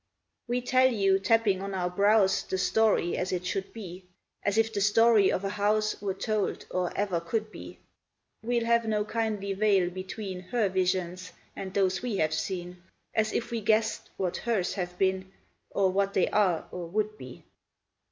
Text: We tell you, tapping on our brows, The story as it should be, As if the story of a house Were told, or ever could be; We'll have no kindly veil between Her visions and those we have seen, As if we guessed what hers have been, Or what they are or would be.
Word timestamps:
We 0.47 0.61
tell 0.61 0.87
you, 0.91 1.19
tapping 1.19 1.61
on 1.61 1.75
our 1.75 1.87
brows, 1.91 2.41
The 2.41 2.57
story 2.57 3.15
as 3.15 3.31
it 3.31 3.45
should 3.45 3.71
be, 3.71 4.05
As 4.41 4.57
if 4.57 4.73
the 4.73 4.81
story 4.81 5.31
of 5.31 5.43
a 5.43 5.49
house 5.49 6.01
Were 6.01 6.15
told, 6.15 6.65
or 6.71 6.91
ever 6.97 7.19
could 7.19 7.51
be; 7.51 7.77
We'll 8.41 8.65
have 8.65 8.87
no 8.87 9.05
kindly 9.05 9.53
veil 9.53 9.91
between 9.91 10.39
Her 10.39 10.69
visions 10.69 11.31
and 11.55 11.71
those 11.71 12.01
we 12.01 12.17
have 12.17 12.33
seen, 12.33 12.81
As 13.13 13.31
if 13.31 13.51
we 13.51 13.61
guessed 13.61 14.09
what 14.17 14.37
hers 14.37 14.73
have 14.73 14.97
been, 14.97 15.31
Or 15.69 15.91
what 15.91 16.15
they 16.15 16.29
are 16.29 16.67
or 16.71 16.87
would 16.87 17.15
be. 17.19 17.43